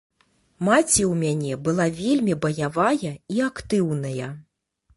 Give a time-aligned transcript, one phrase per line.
[0.67, 4.33] Маці ў мяне была вельмі баявая і актыўная.